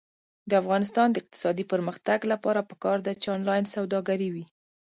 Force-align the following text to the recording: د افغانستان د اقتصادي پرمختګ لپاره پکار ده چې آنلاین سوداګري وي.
د 0.49 0.51
افغانستان 0.61 1.07
د 1.11 1.15
اقتصادي 1.21 1.65
پرمختګ 1.73 2.19
لپاره 2.31 2.67
پکار 2.71 2.97
ده 3.05 3.13
چې 3.21 3.27
آنلاین 3.37 3.63
سوداګري 3.75 4.29
وي. 4.33 4.45